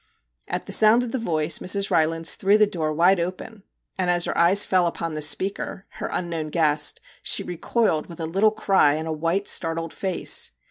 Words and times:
At 0.47 0.65
the 0.65 0.71
sound 0.71 1.03
of 1.03 1.11
the 1.11 1.19
voice 1.19 1.59
Mrs. 1.59 1.91
Rylands 1.91 2.33
threw 2.33 2.57
the 2.57 2.65
door 2.65 2.91
wide 2.91 3.19
open, 3.19 3.61
and 3.99 4.09
as 4.09 4.25
her 4.25 4.35
eyes 4.35 4.65
fell 4.65 4.87
upon 4.87 5.13
the 5.13 5.21
speaker 5.21 5.85
her 5.89 6.07
unknown 6.11 6.49
guest 6.49 6.99
she 7.21 7.43
recoiled 7.43 8.07
with 8.07 8.19
a 8.19 8.25
little 8.25 8.49
cry 8.49 8.95
and 8.95 9.07
a 9.07 9.11
white 9.13 9.47
startled 9.47 9.93
face. 9.93 10.53